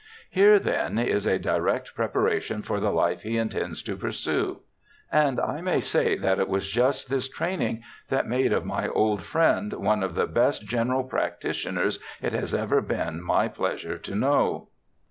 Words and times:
Here, 0.31 0.57
then, 0.57 0.97
is 0.97 1.27
a 1.27 1.37
direct 1.37 1.93
preparation 1.93 2.63
for 2.63 2.79
the 2.79 2.89
hfe 2.89 3.21
he 3.21 3.37
intends 3.37 3.83
to 3.83 3.95
pursue.' 3.95 4.61
And 5.11 5.39
I 5.39 5.61
may 5.61 5.79
say 5.79 6.17
that 6.17 6.39
it 6.39 6.47
was 6.49 6.69
just 6.71 7.07
this 7.11 7.29
training 7.29 7.83
that 8.09 8.25
made 8.27 8.51
of 8.51 8.65
my 8.65 8.87
old 8.87 9.21
friend 9.21 9.73
one 9.73 10.01
of 10.01 10.15
the 10.15 10.25
best 10.25 10.65
general 10.65 11.03
practitioners 11.03 11.99
it 12.19 12.33
has 12.33 12.51
ever 12.55 12.81
been 12.81 13.23
m}' 13.29 13.51
pleasure 13.51 13.99
to 13.99 14.15
know. 14.15 14.69